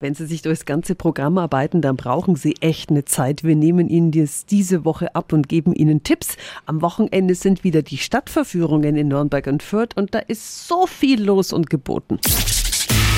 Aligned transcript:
Wenn 0.00 0.14
Sie 0.14 0.26
sich 0.26 0.42
durchs 0.42 0.64
ganze 0.64 0.94
Programm 0.94 1.38
arbeiten, 1.38 1.80
dann 1.80 1.96
brauchen 1.96 2.36
Sie 2.36 2.54
echt 2.60 2.90
eine 2.90 3.04
Zeit. 3.04 3.42
Wir 3.42 3.56
nehmen 3.56 3.88
Ihnen 3.88 4.12
das 4.12 4.46
diese 4.46 4.84
Woche 4.84 5.16
ab 5.16 5.32
und 5.32 5.48
geben 5.48 5.72
Ihnen 5.72 6.04
Tipps. 6.04 6.36
Am 6.66 6.82
Wochenende 6.82 7.34
sind 7.34 7.64
wieder 7.64 7.82
die 7.82 7.98
Stadtverführungen 7.98 8.94
in 8.94 9.08
Nürnberg 9.08 9.48
und 9.48 9.60
Fürth 9.60 9.96
und 9.96 10.14
da 10.14 10.20
ist 10.20 10.68
so 10.68 10.86
viel 10.86 11.20
los 11.24 11.52
und 11.52 11.68
geboten. 11.68 12.20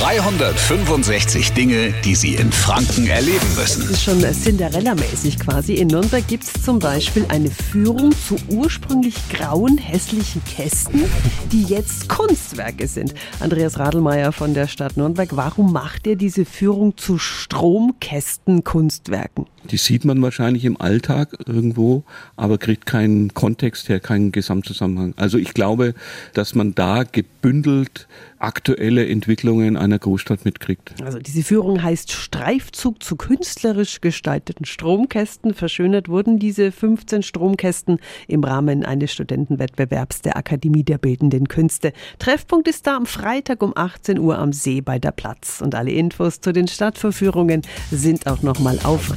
365 0.00 1.52
Dinge, 1.52 1.92
die 2.04 2.14
Sie 2.14 2.34
in 2.34 2.50
Franken 2.50 3.06
erleben 3.06 3.46
müssen. 3.56 3.82
Das 3.82 3.90
ist 3.90 4.02
schon 4.02 4.22
Cinderella-mäßig 4.22 5.38
quasi. 5.38 5.74
In 5.74 5.88
Nürnberg 5.88 6.26
gibt 6.26 6.44
es 6.44 6.54
zum 6.62 6.78
Beispiel 6.78 7.26
eine 7.28 7.50
Führung 7.50 8.12
zu 8.12 8.36
ursprünglich 8.48 9.16
grauen, 9.28 9.76
hässlichen 9.76 10.42
Kästen, 10.44 11.04
die 11.52 11.64
jetzt 11.64 12.08
Kunstwerke 12.08 12.88
sind. 12.88 13.12
Andreas 13.40 13.78
Radelmeier 13.78 14.32
von 14.32 14.54
der 14.54 14.66
Stadt 14.66 14.96
Nürnberg, 14.96 15.36
warum 15.36 15.70
macht 15.72 16.06
ihr 16.06 16.16
diese 16.16 16.46
Führung 16.46 16.96
zu 16.96 17.18
Stromkästen-Kunstwerken? 17.18 19.46
Die 19.70 19.76
sieht 19.76 20.04
man 20.04 20.20
wahrscheinlich 20.22 20.64
im 20.64 20.80
Alltag 20.80 21.36
irgendwo, 21.46 22.04
aber 22.36 22.58
kriegt 22.58 22.86
keinen 22.86 23.32
Kontext 23.34 23.88
her, 23.88 24.00
keinen 24.00 24.32
Gesamtzusammenhang. 24.32 25.14
Also 25.16 25.38
ich 25.38 25.54
glaube, 25.54 25.94
dass 26.34 26.54
man 26.54 26.74
da 26.74 27.04
gebündelt 27.04 28.08
aktuelle 28.42 29.08
Entwicklungen 29.08 29.76
einer 29.76 29.98
Großstadt 29.98 30.44
mitkriegt. 30.44 30.94
Also 31.02 31.20
diese 31.20 31.44
Führung 31.44 31.82
heißt 31.82 32.10
Streifzug 32.10 33.02
zu 33.02 33.14
künstlerisch 33.14 34.00
gestalteten 34.00 34.64
Stromkästen. 34.64 35.54
Verschönert 35.54 36.08
wurden 36.08 36.40
diese 36.40 36.72
15 36.72 37.22
Stromkästen 37.22 37.98
im 38.26 38.42
Rahmen 38.42 38.84
eines 38.84 39.12
Studentenwettbewerbs 39.12 40.22
der 40.22 40.36
Akademie 40.36 40.82
der 40.82 40.98
Bildenden 40.98 41.46
Künste. 41.46 41.92
Treffpunkt 42.18 42.66
ist 42.66 42.86
da 42.86 42.96
am 42.96 43.06
Freitag 43.06 43.62
um 43.62 43.72
18 43.76 44.18
Uhr 44.18 44.38
am 44.38 44.52
See 44.52 44.80
bei 44.80 44.98
der 44.98 45.12
Platz. 45.12 45.60
Und 45.60 45.76
alle 45.76 45.92
Infos 45.92 46.40
zu 46.40 46.52
den 46.52 46.66
Stadtverführungen 46.66 47.62
sind 47.92 48.26
auch 48.26 48.42
nochmal 48.42 48.80
auf 48.82 49.16